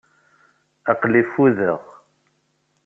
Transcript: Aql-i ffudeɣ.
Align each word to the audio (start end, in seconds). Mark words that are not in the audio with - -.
Aql-i 0.91 1.23
ffudeɣ. 1.29 1.83